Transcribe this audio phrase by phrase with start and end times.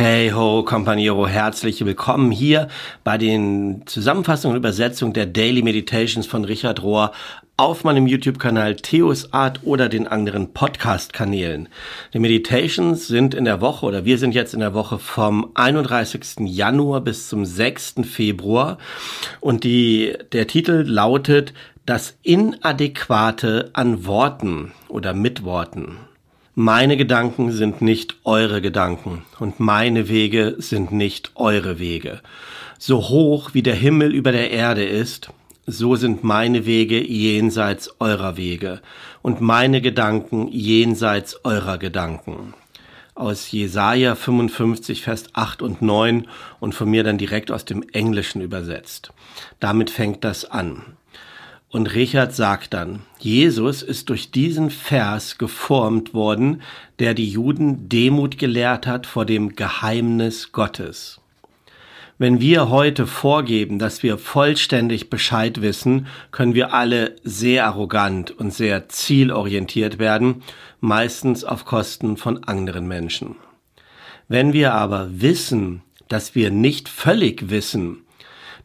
[0.00, 2.68] Hey ho, Companiero, herzlich willkommen hier
[3.02, 7.10] bei den Zusammenfassungen und Übersetzungen der Daily Meditations von Richard Rohr
[7.56, 11.68] auf meinem YouTube-Kanal Theos Art oder den anderen Podcast-Kanälen.
[12.14, 16.46] Die Meditations sind in der Woche oder wir sind jetzt in der Woche vom 31.
[16.46, 17.96] Januar bis zum 6.
[18.04, 18.78] Februar
[19.40, 21.54] und die, der Titel lautet
[21.86, 25.98] Das Inadäquate an Worten oder mit Worten.
[26.60, 32.20] Meine Gedanken sind nicht eure Gedanken und meine Wege sind nicht eure Wege.
[32.80, 35.30] So hoch wie der Himmel über der Erde ist,
[35.66, 38.80] so sind meine Wege jenseits eurer Wege
[39.22, 42.54] und meine Gedanken jenseits eurer Gedanken.
[43.14, 46.26] Aus Jesaja 55, Vers 8 und 9
[46.58, 49.12] und von mir dann direkt aus dem Englischen übersetzt.
[49.60, 50.97] Damit fängt das an.
[51.70, 56.62] Und Richard sagt dann, Jesus ist durch diesen Vers geformt worden,
[56.98, 61.20] der die Juden Demut gelehrt hat vor dem Geheimnis Gottes.
[62.16, 68.52] Wenn wir heute vorgeben, dass wir vollständig Bescheid wissen, können wir alle sehr arrogant und
[68.52, 70.42] sehr zielorientiert werden,
[70.80, 73.36] meistens auf Kosten von anderen Menschen.
[74.26, 77.98] Wenn wir aber wissen, dass wir nicht völlig wissen,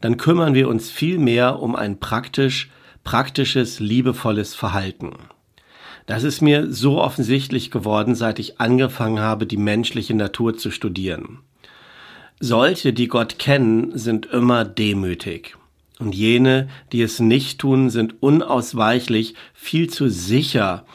[0.02, 2.72] dann kümmern wir uns viel mehr um ein praktisch
[3.04, 5.12] praktisches, liebevolles Verhalten.
[6.06, 11.40] Das ist mir so offensichtlich geworden, seit ich angefangen habe, die menschliche Natur zu studieren.
[12.40, 15.56] Solche, die Gott kennen, sind immer demütig.
[16.00, 20.86] Und jene, die es nicht tun, sind unausweichlich viel zu sicher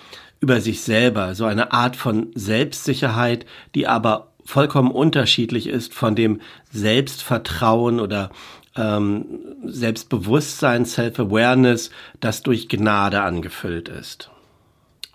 [0.41, 6.41] über sich selber, so eine Art von Selbstsicherheit, die aber vollkommen unterschiedlich ist von dem
[6.70, 8.31] Selbstvertrauen oder
[8.79, 9.27] ähm,
[9.65, 11.91] Selbstbewusstsein, Self-Awareness,
[12.21, 14.31] das durch Gnade angefüllt ist.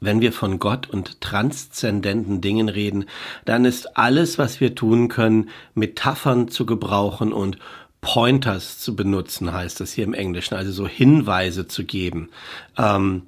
[0.02, 3.06] Wenn wir von Gott und transzendenten Dingen reden,
[3.46, 7.58] dann ist alles, was wir tun können, Metaphern zu gebrauchen und
[8.02, 12.30] Pointers zu benutzen, heißt es hier im Englischen, also so Hinweise zu geben.
[12.78, 13.24] Ähm,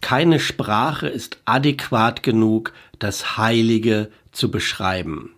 [0.00, 5.35] keine Sprache ist adäquat genug, das Heilige zu beschreiben.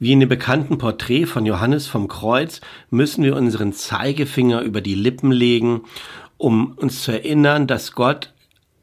[0.00, 4.94] Wie in dem bekannten Porträt von Johannes vom Kreuz müssen wir unseren Zeigefinger über die
[4.94, 5.82] Lippen legen,
[6.38, 8.32] um uns zu erinnern, dass Gott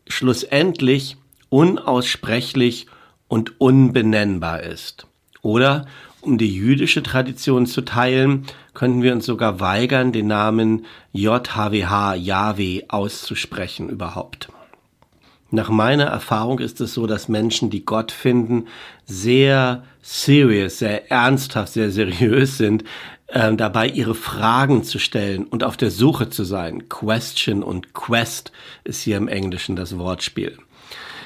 [0.08, 1.18] schlussendlich
[1.50, 2.86] unaussprechlich
[3.28, 5.08] und unbenennbar ist.
[5.42, 5.88] Oder
[6.22, 8.46] um die jüdische Tradition zu teilen,
[8.76, 14.50] könnten wir uns sogar weigern, den Namen JHWH, Yahweh, auszusprechen überhaupt.
[15.50, 18.68] Nach meiner Erfahrung ist es so, dass Menschen, die Gott finden,
[19.06, 22.84] sehr serious, sehr ernsthaft, sehr seriös sind,
[23.28, 26.90] äh, dabei ihre Fragen zu stellen und auf der Suche zu sein.
[26.90, 28.52] Question und Quest
[28.84, 30.58] ist hier im Englischen das Wortspiel.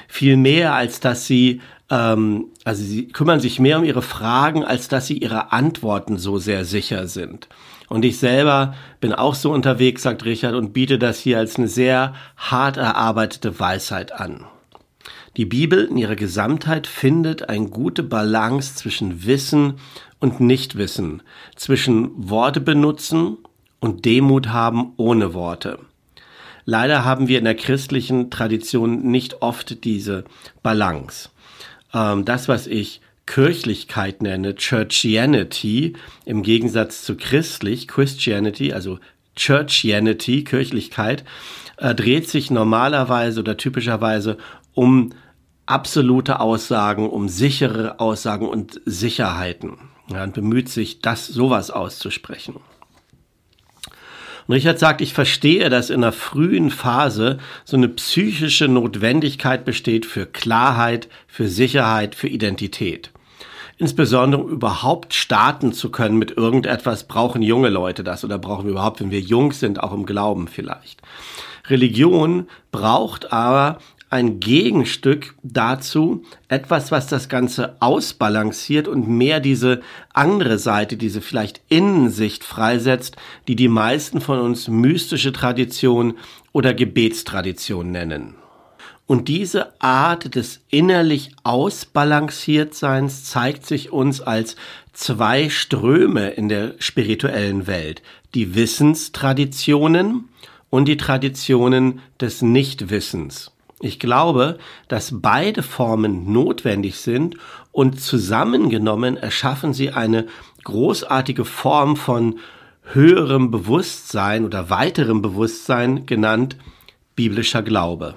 [0.08, 1.60] Viel mehr als dass sie
[1.92, 6.38] ähm, also sie kümmern sich mehr um ihre Fragen, als dass sie ihre Antworten so
[6.38, 7.48] sehr sicher sind.
[7.88, 11.68] Und ich selber bin auch so unterwegs, sagt Richard, und biete das hier als eine
[11.68, 14.46] sehr hart erarbeitete Weisheit an.
[15.36, 19.74] Die Bibel in ihrer Gesamtheit findet eine gute Balance zwischen Wissen
[20.18, 21.22] und Nichtwissen,
[21.56, 23.36] zwischen Worte benutzen
[23.80, 25.78] und Demut haben ohne Worte.
[26.64, 30.24] Leider haben wir in der christlichen Tradition nicht oft diese
[30.62, 31.28] Balance
[31.94, 35.94] ähm, das, was ich Kirchlichkeit nenne, Churchianity,
[36.24, 38.98] im Gegensatz zu christlich, Christianity, also
[39.36, 41.24] Churchianity, Kirchlichkeit,
[41.76, 44.38] äh, dreht sich normalerweise oder typischerweise
[44.74, 45.10] um
[45.66, 49.78] absolute Aussagen, um sichere Aussagen und Sicherheiten.
[50.08, 52.56] Ja, und bemüht sich, das sowas auszusprechen.
[54.46, 60.06] Und Richard sagt, ich verstehe, dass in einer frühen Phase so eine psychische Notwendigkeit besteht
[60.06, 63.10] für Klarheit, für Sicherheit, für Identität.
[63.78, 68.72] Insbesondere um überhaupt starten zu können mit irgendetwas, brauchen junge Leute das oder brauchen wir
[68.72, 71.00] überhaupt, wenn wir jung sind, auch im Glauben vielleicht.
[71.68, 73.78] Religion braucht aber
[74.12, 79.80] ein Gegenstück dazu, etwas, was das Ganze ausbalanciert und mehr diese
[80.12, 83.16] andere Seite, diese vielleicht Innensicht freisetzt,
[83.48, 86.18] die die meisten von uns mystische Tradition
[86.52, 88.34] oder Gebetstradition nennen.
[89.06, 94.56] Und diese Art des innerlich Ausbalanciertseins zeigt sich uns als
[94.92, 98.02] zwei Ströme in der spirituellen Welt.
[98.34, 100.28] Die Wissenstraditionen
[100.68, 103.51] und die Traditionen des Nichtwissens.
[103.84, 107.36] Ich glaube, dass beide Formen notwendig sind
[107.72, 110.28] und zusammengenommen erschaffen sie eine
[110.62, 112.38] großartige Form von
[112.84, 116.56] höherem Bewusstsein oder weiterem Bewusstsein genannt
[117.16, 118.14] biblischer Glaube.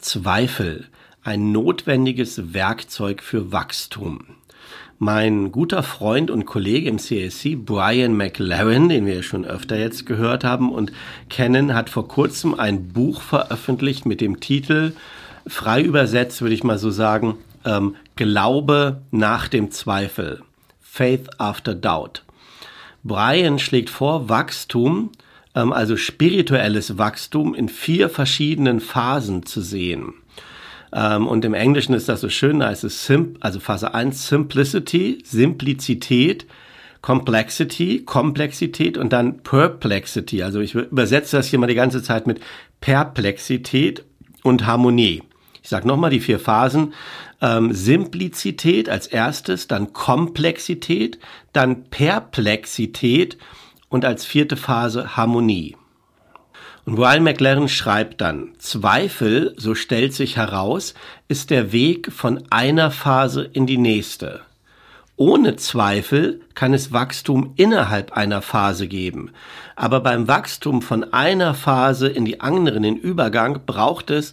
[0.00, 0.86] Zweifel,
[1.22, 4.36] ein notwendiges Werkzeug für Wachstum.
[5.04, 10.44] Mein guter Freund und Kollege im CSC, Brian McLaren, den wir schon öfter jetzt gehört
[10.44, 10.92] haben und
[11.28, 14.92] kennen, hat vor kurzem ein Buch veröffentlicht mit dem Titel,
[15.44, 20.44] frei übersetzt würde ich mal so sagen, ähm, Glaube nach dem Zweifel.
[20.80, 22.22] Faith after Doubt.
[23.02, 25.10] Brian schlägt vor, Wachstum,
[25.56, 30.14] ähm, also spirituelles Wachstum, in vier verschiedenen Phasen zu sehen.
[30.92, 34.28] Ähm, und im Englischen ist das so schön, da heißt es Sim, also Phase 1
[34.28, 36.46] Simplicity, Simplizität,
[37.00, 40.42] Complexity, Komplexität und dann Perplexity.
[40.42, 42.40] Also ich übersetze das hier mal die ganze Zeit mit
[42.80, 44.04] Perplexität
[44.42, 45.22] und Harmonie.
[45.62, 46.92] Ich sage nochmal die vier Phasen.
[47.40, 51.18] Ähm, Simplizität als erstes, dann Komplexität,
[51.52, 53.38] dann Perplexität
[53.88, 55.76] und als vierte Phase Harmonie.
[56.84, 60.94] Und Brian McLaren schreibt dann, Zweifel, so stellt sich heraus,
[61.28, 64.40] ist der Weg von einer Phase in die nächste.
[65.14, 69.30] Ohne Zweifel kann es Wachstum innerhalb einer Phase geben.
[69.76, 74.32] Aber beim Wachstum von einer Phase in die andere, den Übergang, braucht es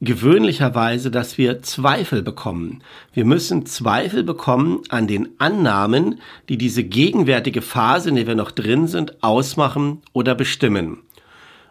[0.00, 2.82] gewöhnlicherweise, dass wir Zweifel bekommen.
[3.12, 8.50] Wir müssen Zweifel bekommen an den Annahmen, die diese gegenwärtige Phase, in der wir noch
[8.50, 11.03] drin sind, ausmachen oder bestimmen.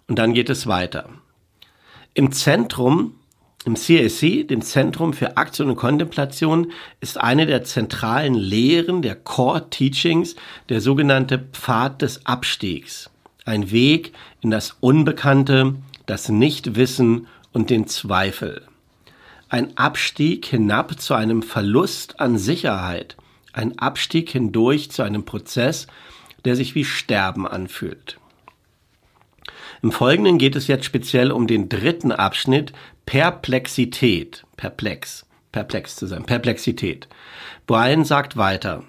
[0.07, 1.09] Und dann geht es weiter.
[2.13, 3.15] Im Zentrum,
[3.65, 9.69] im CSC, dem Zentrum für Aktion und Kontemplation, ist eine der zentralen Lehren der Core
[9.69, 10.35] Teachings
[10.69, 13.09] der sogenannte Pfad des Abstiegs.
[13.45, 15.75] Ein Weg in das Unbekannte,
[16.05, 18.63] das Nichtwissen und den Zweifel.
[19.49, 23.15] Ein Abstieg hinab zu einem Verlust an Sicherheit.
[23.53, 25.87] Ein Abstieg hindurch zu einem Prozess,
[26.43, 28.17] der sich wie Sterben anfühlt.
[29.83, 32.71] Im Folgenden geht es jetzt speziell um den dritten Abschnitt
[33.05, 34.45] Perplexität.
[34.55, 35.25] Perplex.
[35.51, 36.23] Perplex zu sein.
[36.23, 37.09] Perplexität.
[37.67, 38.85] Brian sagt weiter.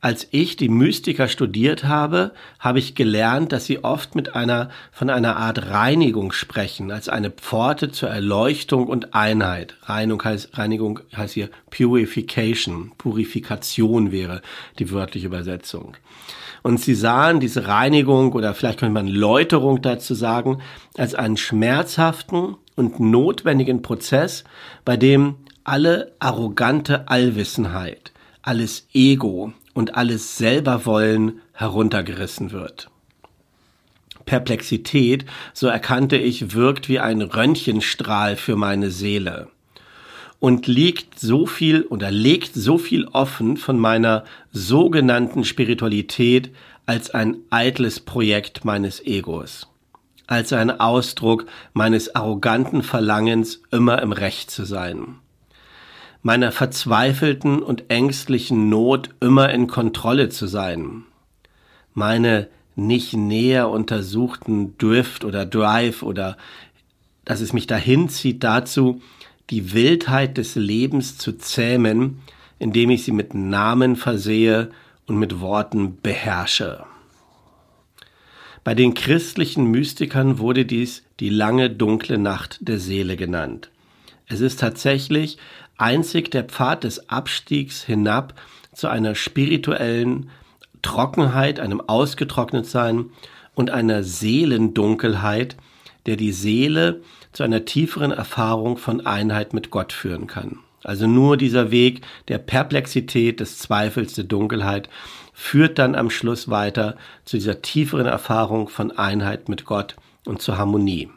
[0.00, 5.10] Als ich die Mystiker studiert habe, habe ich gelernt, dass sie oft mit einer, von
[5.10, 9.76] einer Art Reinigung sprechen, als eine Pforte zur Erleuchtung und Einheit.
[9.82, 12.92] Reinigung heißt, Reinigung heißt hier Purification.
[12.96, 14.40] Purifikation wäre
[14.78, 15.98] die wörtliche Übersetzung.
[16.62, 20.60] Und sie sahen diese Reinigung oder vielleicht könnte man Läuterung dazu sagen,
[20.96, 24.44] als einen schmerzhaften und notwendigen Prozess,
[24.84, 28.12] bei dem alle arrogante Allwissenheit,
[28.42, 32.90] alles Ego und alles Selberwollen heruntergerissen wird.
[34.26, 35.24] Perplexität,
[35.54, 39.48] so erkannte ich, wirkt wie ein Röntgenstrahl für meine Seele
[40.40, 46.50] und liegt so viel oder legt so viel offen von meiner sogenannten Spiritualität
[46.86, 49.68] als ein eitles Projekt meines Egos,
[50.26, 55.16] als ein Ausdruck meines arroganten Verlangens, immer im Recht zu sein,
[56.22, 61.04] meiner verzweifelten und ängstlichen Not, immer in Kontrolle zu sein,
[61.92, 66.38] meine nicht näher untersuchten Drift oder Drive oder
[67.26, 69.02] dass es mich dahin zieht dazu,
[69.50, 72.22] die Wildheit des Lebens zu zähmen,
[72.58, 74.70] indem ich sie mit Namen versehe
[75.06, 76.84] und mit Worten beherrsche.
[78.62, 83.70] Bei den christlichen Mystikern wurde dies die lange dunkle Nacht der Seele genannt.
[84.26, 85.38] Es ist tatsächlich
[85.76, 88.34] einzig der Pfad des Abstiegs hinab
[88.72, 90.30] zu einer spirituellen
[90.82, 93.06] Trockenheit, einem Ausgetrocknetsein
[93.54, 95.56] und einer Seelendunkelheit,
[96.06, 100.58] der die Seele zu einer tieferen Erfahrung von Einheit mit Gott führen kann.
[100.82, 104.88] Also nur dieser Weg der Perplexität, des Zweifels, der Dunkelheit
[105.34, 110.58] führt dann am Schluss weiter zu dieser tieferen Erfahrung von Einheit mit Gott und zur
[110.58, 111.10] Harmonie.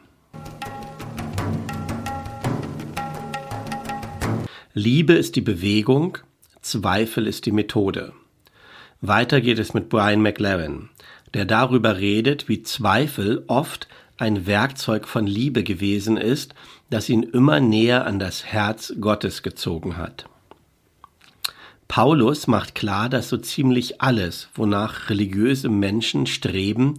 [4.74, 6.18] Liebe ist die Bewegung,
[6.60, 8.12] Zweifel ist die Methode.
[9.00, 10.90] Weiter geht es mit Brian McLaren,
[11.32, 16.54] der darüber redet, wie Zweifel oft ein Werkzeug von Liebe gewesen ist,
[16.90, 20.26] das ihn immer näher an das Herz Gottes gezogen hat.
[21.88, 26.98] Paulus macht klar, dass so ziemlich alles, wonach religiöse Menschen streben,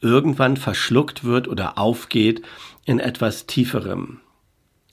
[0.00, 2.42] irgendwann verschluckt wird oder aufgeht
[2.84, 4.20] in etwas Tieferem.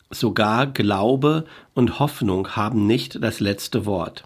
[0.10, 4.24] Sogar Glaube und Hoffnung haben nicht das letzte Wort.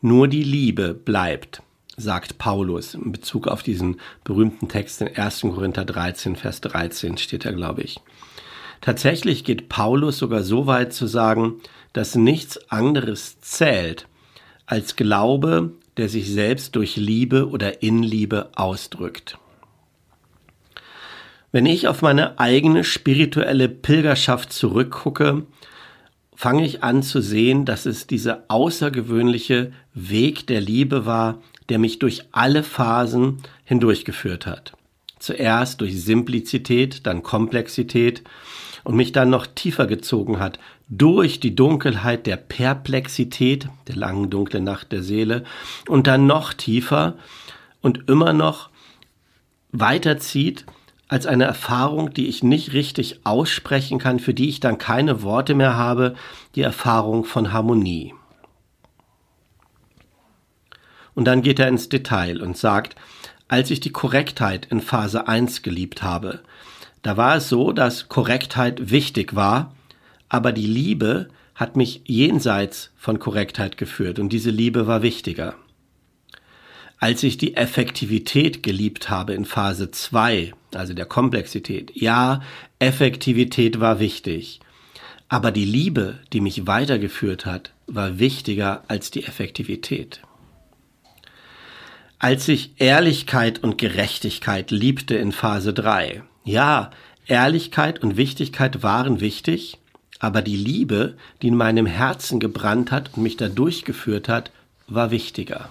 [0.00, 1.62] Nur die Liebe bleibt
[1.96, 5.40] sagt Paulus in Bezug auf diesen berühmten Text in 1.
[5.42, 8.00] Korinther 13, Vers 13 steht da, glaube ich.
[8.80, 11.60] Tatsächlich geht Paulus sogar so weit zu sagen,
[11.92, 14.06] dass nichts anderes zählt
[14.66, 19.38] als Glaube, der sich selbst durch Liebe oder in Liebe ausdrückt.
[21.52, 25.46] Wenn ich auf meine eigene spirituelle Pilgerschaft zurückgucke
[26.34, 31.98] fange ich an zu sehen, dass es dieser außergewöhnliche Weg der Liebe war, der mich
[31.98, 34.72] durch alle Phasen hindurchgeführt hat.
[35.18, 38.22] Zuerst durch Simplizität, dann Komplexität
[38.84, 44.64] und mich dann noch tiefer gezogen hat durch die Dunkelheit der Perplexität, der langen dunklen
[44.64, 45.44] Nacht der Seele
[45.88, 47.14] und dann noch tiefer
[47.80, 48.68] und immer noch
[49.72, 50.66] weiterzieht
[51.08, 55.54] als eine Erfahrung, die ich nicht richtig aussprechen kann, für die ich dann keine Worte
[55.54, 56.14] mehr habe,
[56.54, 58.14] die Erfahrung von Harmonie.
[61.14, 62.96] Und dann geht er ins Detail und sagt,
[63.48, 66.40] als ich die Korrektheit in Phase 1 geliebt habe,
[67.02, 69.74] da war es so, dass Korrektheit wichtig war,
[70.28, 75.54] aber die Liebe hat mich jenseits von Korrektheit geführt und diese Liebe war wichtiger.
[76.98, 82.40] Als ich die Effektivität geliebt habe in Phase 2, also der Komplexität, ja,
[82.78, 84.60] Effektivität war wichtig,
[85.28, 90.22] aber die Liebe, die mich weitergeführt hat, war wichtiger als die Effektivität.
[92.24, 96.88] Als ich Ehrlichkeit und Gerechtigkeit liebte in Phase 3, ja,
[97.26, 99.76] Ehrlichkeit und Wichtigkeit waren wichtig,
[100.20, 104.52] aber die Liebe, die in meinem Herzen gebrannt hat und mich da durchgeführt hat,
[104.88, 105.68] war wichtiger.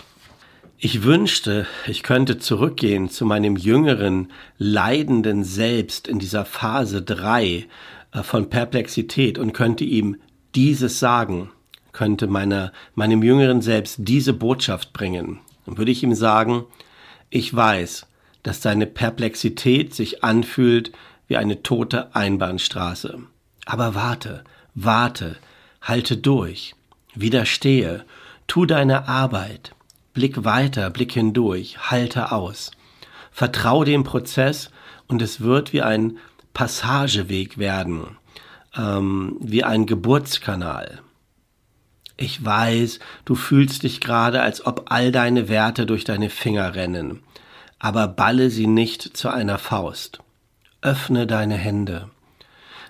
[0.77, 7.65] Ich wünschte, ich könnte zurückgehen zu meinem jüngeren, leidenden Selbst in dieser Phase 3
[8.11, 10.17] äh, von Perplexität und könnte ihm
[10.53, 11.49] dieses sagen,
[11.93, 15.39] könnte meiner, meinem jüngeren Selbst diese Botschaft bringen.
[15.65, 16.65] Dann würde ich ihm sagen,
[17.29, 18.05] ich weiß,
[18.43, 20.91] dass deine Perplexität sich anfühlt
[21.27, 23.19] wie eine tote Einbahnstraße.
[23.65, 24.43] Aber warte,
[24.75, 25.37] warte,
[25.81, 26.75] halte durch,
[27.15, 28.05] widerstehe,
[28.47, 29.73] tu deine Arbeit,
[30.13, 32.71] blick weiter, blick hindurch, halte aus.
[33.31, 34.69] Vertrau dem Prozess
[35.07, 36.17] und es wird wie ein
[36.53, 38.17] Passageweg werden,
[38.77, 41.01] ähm, wie ein Geburtskanal.
[42.17, 47.23] Ich weiß, du fühlst dich gerade, als ob all deine Werte durch deine Finger rennen,
[47.79, 50.19] aber balle sie nicht zu einer Faust.
[50.81, 52.09] Öffne deine Hände.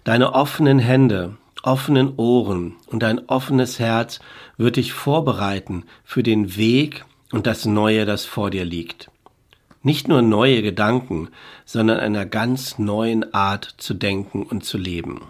[0.04, 4.20] Deine offenen Hände, offenen Ohren und dein offenes Herz
[4.58, 9.10] wird dich vorbereiten für den Weg und das Neue, das vor dir liegt.
[9.82, 11.30] Nicht nur neue Gedanken,
[11.66, 15.22] sondern einer ganz neuen Art zu denken und zu leben.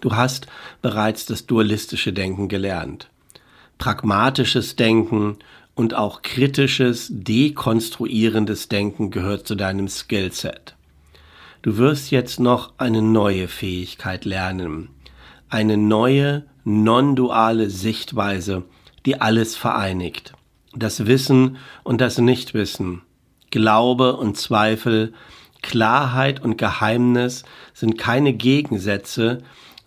[0.00, 0.46] Du hast
[0.80, 3.08] bereits das dualistische Denken gelernt.
[3.78, 5.38] Pragmatisches Denken
[5.74, 10.76] und auch kritisches, dekonstruierendes Denken gehört zu deinem Skillset.
[11.62, 14.88] Du wirst jetzt noch eine neue Fähigkeit lernen.
[15.48, 18.64] Eine neue, non-duale Sichtweise,
[19.06, 20.32] die alles vereinigt.
[20.74, 23.02] Das Wissen und das Nichtwissen,
[23.50, 25.12] Glaube und Zweifel,
[25.60, 27.44] Klarheit und Geheimnis
[27.74, 29.42] sind keine Gegensätze,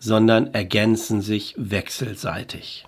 [0.06, 2.86] sondern ergänzen sich wechselseitig.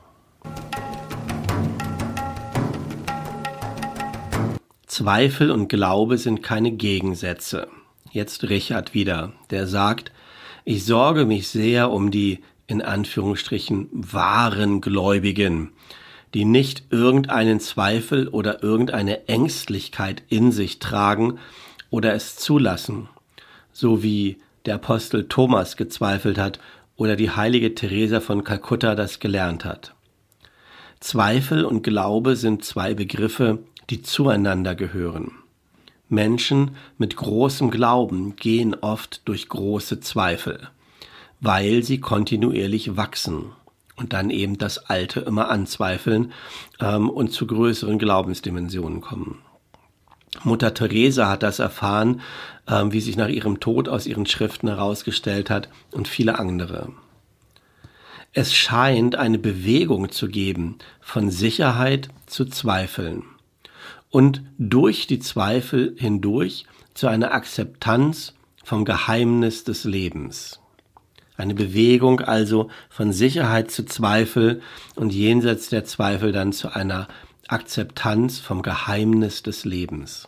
[4.85, 7.69] Zweifel und Glaube sind keine Gegensätze.
[8.11, 10.11] Jetzt Richard wieder, der sagt,
[10.63, 15.71] ich sorge mich sehr um die in Anführungsstrichen wahren Gläubigen,
[16.35, 21.39] die nicht irgendeinen Zweifel oder irgendeine Ängstlichkeit in sich tragen
[21.89, 23.09] oder es zulassen,
[23.71, 26.59] so wie der Apostel Thomas gezweifelt hat
[26.97, 29.95] oder die heilige Teresa von Kalkutta das gelernt hat.
[30.99, 35.31] Zweifel und Glaube sind zwei Begriffe, die zueinander gehören.
[36.09, 40.69] Menschen mit großem Glauben gehen oft durch große Zweifel,
[41.39, 43.51] weil sie kontinuierlich wachsen
[43.95, 46.31] und dann eben das Alte immer anzweifeln
[46.79, 49.39] ähm, und zu größeren Glaubensdimensionen kommen.
[50.43, 52.21] Mutter Teresa hat das erfahren,
[52.67, 56.89] ähm, wie sich nach ihrem Tod aus ihren Schriften herausgestellt hat und viele andere.
[58.33, 63.23] Es scheint eine Bewegung zu geben von Sicherheit zu Zweifeln
[64.09, 68.33] und durch die Zweifel hindurch zu einer Akzeptanz
[68.63, 70.59] vom Geheimnis des Lebens.
[71.37, 74.61] Eine Bewegung also von Sicherheit zu Zweifel
[74.95, 77.07] und jenseits der Zweifel dann zu einer
[77.47, 80.27] Akzeptanz vom Geheimnis des Lebens.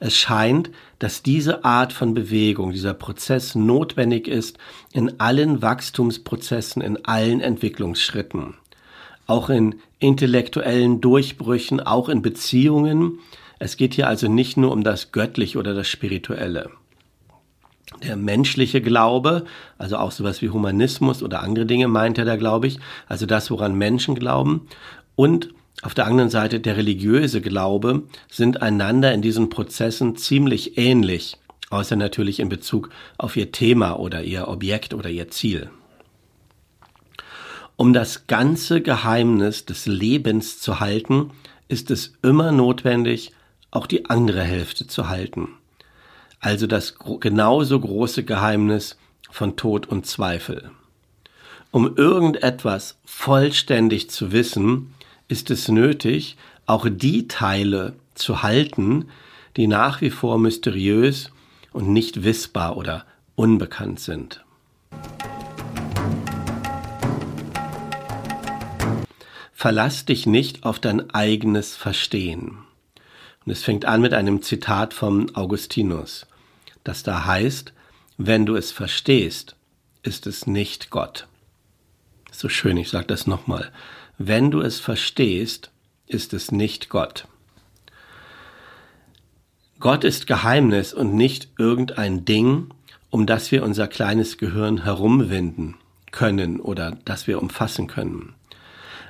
[0.00, 4.58] Es scheint, dass diese Art von Bewegung, dieser Prozess notwendig ist
[4.92, 8.54] in allen Wachstumsprozessen, in allen Entwicklungsschritten,
[9.26, 13.18] auch in intellektuellen Durchbrüchen, auch in Beziehungen.
[13.58, 16.70] Es geht hier also nicht nur um das Göttliche oder das Spirituelle.
[18.02, 19.44] Der menschliche Glaube,
[19.78, 23.50] also auch sowas wie Humanismus oder andere Dinge meint er da, glaube ich, also das,
[23.50, 24.66] woran Menschen glauben,
[25.16, 25.54] und
[25.84, 31.36] auf der anderen Seite der religiöse Glaube sind einander in diesen Prozessen ziemlich ähnlich,
[31.68, 32.88] außer natürlich in Bezug
[33.18, 35.68] auf ihr Thema oder ihr Objekt oder ihr Ziel.
[37.76, 41.32] Um das ganze Geheimnis des Lebens zu halten,
[41.68, 43.32] ist es immer notwendig,
[43.70, 45.48] auch die andere Hälfte zu halten.
[46.40, 48.96] Also das genauso große Geheimnis
[49.30, 50.70] von Tod und Zweifel.
[51.72, 54.93] Um irgendetwas vollständig zu wissen,
[55.28, 59.08] ist es nötig, auch die Teile zu halten,
[59.56, 61.30] die nach wie vor mysteriös
[61.72, 63.04] und nicht wissbar oder
[63.34, 64.44] unbekannt sind.
[69.52, 72.58] Verlass dich nicht auf dein eigenes Verstehen.
[73.44, 76.26] Und es fängt an mit einem Zitat von Augustinus,
[76.82, 77.72] das da heißt,
[78.16, 79.56] wenn du es verstehst,
[80.02, 81.26] ist es nicht Gott.
[82.30, 83.72] So schön, ich sage das nochmal.
[84.18, 85.70] Wenn du es verstehst,
[86.06, 87.26] ist es nicht Gott.
[89.80, 92.68] Gott ist Geheimnis und nicht irgendein Ding,
[93.10, 95.74] um das wir unser kleines Gehirn herumwinden
[96.12, 98.34] können oder das wir umfassen können.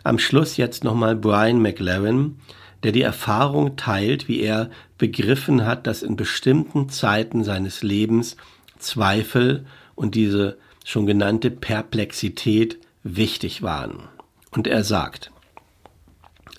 [0.04, 2.38] Am Schluss jetzt nochmal Brian McLaren,
[2.82, 8.36] der die Erfahrung teilt, wie er begriffen hat, dass in bestimmten Zeiten seines Lebens
[8.78, 14.08] Zweifel und diese schon genannte Perplexität wichtig waren.
[14.54, 15.30] Und er sagt,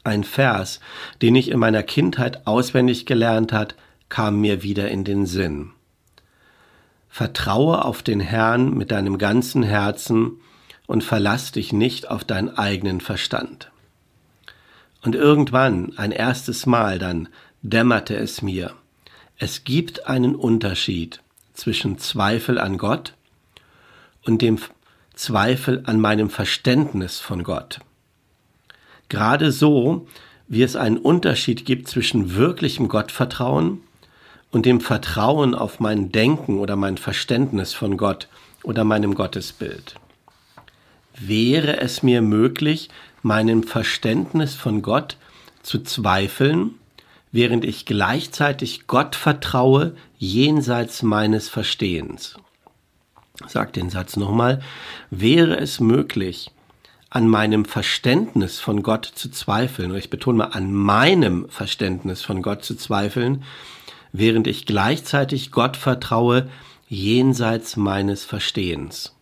[0.04, 0.80] ein Vers,
[1.22, 3.76] den ich in meiner Kindheit auswendig gelernt hat,
[4.10, 5.72] kam mir wieder in den Sinn.
[7.10, 10.42] Vertraue auf den Herrn mit deinem ganzen Herzen
[10.86, 13.72] und verlass dich nicht auf deinen eigenen Verstand.
[15.02, 17.30] Und irgendwann, ein erstes Mal dann,
[17.62, 18.74] dämmerte es mir,
[19.38, 21.22] es gibt einen Unterschied
[21.54, 23.14] zwischen Zweifel an Gott
[24.24, 24.58] und dem
[25.16, 27.80] Zweifel an meinem Verständnis von Gott.
[29.10, 30.08] Gerade so,
[30.48, 33.82] wie es einen Unterschied gibt zwischen wirklichem Gottvertrauen
[34.52, 38.28] und dem Vertrauen auf mein Denken oder mein Verständnis von Gott
[38.64, 39.96] oder meinem Gottesbild
[41.20, 42.90] wäre es mir möglich,
[43.22, 45.18] meinem Verständnis von Gott
[45.64, 46.76] zu zweifeln,
[47.32, 52.36] während ich gleichzeitig Gott vertraue jenseits meines Verstehens.
[53.48, 54.62] Sag den Satz nochmal.
[55.10, 56.52] Wäre es möglich,
[57.10, 62.42] an meinem Verständnis von Gott zu zweifeln, oder ich betone mal, an meinem Verständnis von
[62.42, 63.44] Gott zu zweifeln,
[64.12, 66.50] während ich gleichzeitig Gott vertraue
[66.88, 69.16] jenseits meines Verstehens.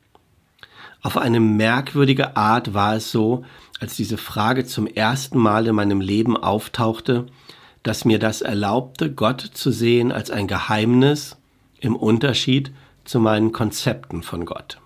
[1.01, 3.45] Auf eine merkwürdige Art war es so,
[3.79, 7.27] als diese Frage zum ersten Mal in meinem Leben auftauchte,
[7.83, 11.35] dass mir das erlaubte, Gott zu sehen als ein Geheimnis
[11.79, 12.71] im Unterschied
[13.05, 14.79] zu meinen Konzepten von Gott.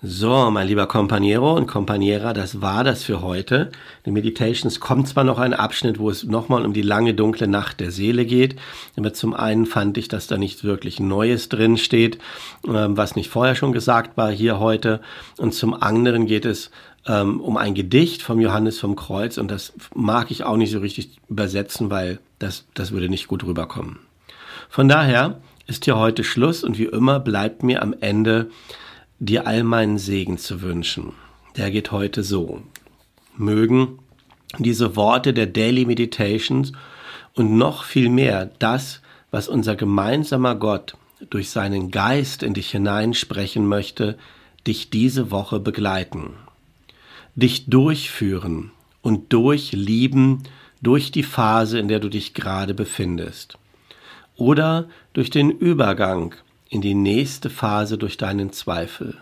[0.00, 3.72] So, mein lieber Companiero und Companiera, das war das für heute.
[4.06, 7.80] Die Meditations kommt zwar noch ein Abschnitt, wo es nochmal um die lange dunkle Nacht
[7.80, 8.54] der Seele geht,
[8.96, 12.18] aber zum einen fand ich, dass da nichts wirklich Neues drin steht,
[12.64, 15.00] ähm, was nicht vorher schon gesagt war hier heute,
[15.36, 16.70] und zum anderen geht es
[17.08, 20.78] ähm, um ein Gedicht vom Johannes vom Kreuz und das mag ich auch nicht so
[20.78, 23.98] richtig übersetzen, weil das, das würde nicht gut rüberkommen.
[24.68, 28.50] Von daher ist hier heute Schluss und wie immer bleibt mir am Ende
[29.18, 31.12] dir all meinen Segen zu wünschen.
[31.56, 32.62] Der geht heute so.
[33.36, 33.98] Mögen
[34.58, 36.72] diese Worte der Daily Meditations
[37.34, 40.96] und noch viel mehr das, was unser gemeinsamer Gott
[41.30, 44.16] durch seinen Geist in dich hineinsprechen möchte,
[44.66, 46.34] dich diese Woche begleiten,
[47.38, 50.42] dich durchführen und durchlieben
[50.82, 53.58] durch die Phase, in der du dich gerade befindest
[54.36, 56.34] oder durch den Übergang
[56.68, 59.16] in die nächste Phase durch deinen Zweifel.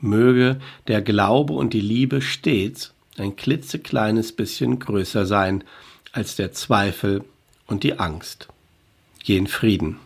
[0.00, 5.64] Möge der Glaube und die Liebe stets ein klitzekleines bisschen größer sein
[6.12, 7.24] als der Zweifel
[7.66, 8.48] und die Angst.
[9.24, 9.98] Geh in Frieden.